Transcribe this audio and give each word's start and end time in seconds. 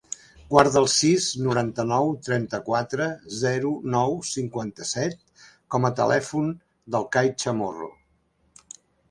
Guarda 0.51 0.77
el 0.79 0.85
sis, 0.91 1.25
noranta-nou, 1.47 2.09
trenta-quatre, 2.27 3.07
zero, 3.41 3.75
nou, 3.97 4.17
cinquanta-set 4.31 5.21
com 5.77 5.87
a 5.91 5.93
telèfon 6.01 6.51
del 6.97 7.09
Kai 7.19 7.33
Chamorro. 7.45 7.93